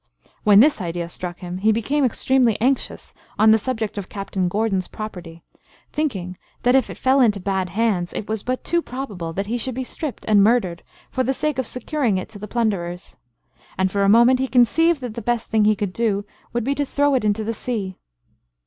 When 0.43 0.61
this 0.61 0.81
idea 0.81 1.07
struck 1.09 1.41
him, 1.41 1.59
he 1.59 1.71
became 1.71 2.03
extremely 2.03 2.59
anxious 2.59 3.13
on 3.37 3.51
the 3.51 3.59
subject 3.59 3.99
of 3.99 4.09
Captain 4.09 4.47
Gordon's 4.47 4.87
property, 4.87 5.43
thinking 5.91 6.39
that 6.63 6.73
if 6.73 6.87
he 6.87 6.95
fell 6.95 7.19
into 7.21 7.39
bad 7.39 7.69
hands, 7.69 8.11
it 8.13 8.27
was 8.27 8.41
but 8.41 8.63
too 8.63 8.81
probable 8.81 9.31
that 9.33 9.45
he 9.45 9.59
should 9.59 9.75
be 9.75 9.83
stripped 9.83 10.25
and 10.27 10.43
murdered, 10.43 10.81
for 11.11 11.23
the 11.23 11.35
sake 11.35 11.59
of 11.59 11.67
securing 11.67 12.17
it 12.17 12.29
to 12.29 12.39
the 12.39 12.47
plunderers; 12.47 13.15
and 13.77 13.91
for 13.91 14.01
a 14.01 14.09
moment 14.09 14.39
he 14.39 14.47
conceived 14.47 15.01
that 15.01 15.13
the 15.13 15.21
best 15.21 15.51
thing 15.51 15.65
he 15.65 15.75
could 15.75 15.93
do, 15.93 16.25
would 16.51 16.63
be 16.63 16.73
to 16.73 16.83
throw 16.83 17.13
it 17.13 17.23
into 17.23 17.43
the 17.43 17.53
sea. 17.53 17.95